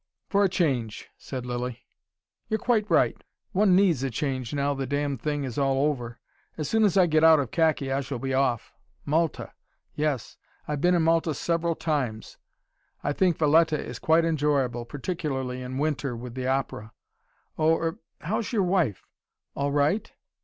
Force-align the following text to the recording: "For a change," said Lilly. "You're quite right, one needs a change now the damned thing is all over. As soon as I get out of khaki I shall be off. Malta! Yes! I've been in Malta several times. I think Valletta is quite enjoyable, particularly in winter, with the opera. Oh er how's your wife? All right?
"For 0.29 0.43
a 0.43 0.49
change," 0.49 1.09
said 1.15 1.45
Lilly. 1.45 1.85
"You're 2.47 2.57
quite 2.57 2.89
right, 2.89 3.15
one 3.51 3.75
needs 3.75 4.01
a 4.01 4.09
change 4.09 4.51
now 4.51 4.73
the 4.73 4.87
damned 4.87 5.21
thing 5.21 5.43
is 5.43 5.59
all 5.59 5.85
over. 5.85 6.19
As 6.57 6.67
soon 6.67 6.85
as 6.85 6.97
I 6.97 7.05
get 7.05 7.23
out 7.23 7.39
of 7.39 7.51
khaki 7.51 7.91
I 7.91 8.01
shall 8.01 8.17
be 8.17 8.33
off. 8.33 8.73
Malta! 9.05 9.53
Yes! 9.93 10.37
I've 10.67 10.81
been 10.81 10.95
in 10.95 11.03
Malta 11.03 11.35
several 11.35 11.75
times. 11.75 12.39
I 13.03 13.13
think 13.13 13.37
Valletta 13.37 13.79
is 13.79 13.99
quite 13.99 14.25
enjoyable, 14.25 14.85
particularly 14.85 15.61
in 15.61 15.77
winter, 15.77 16.15
with 16.15 16.33
the 16.33 16.47
opera. 16.47 16.93
Oh 17.59 17.77
er 17.77 17.99
how's 18.21 18.51
your 18.51 18.63
wife? 18.63 19.05
All 19.55 19.71
right? 19.71 20.11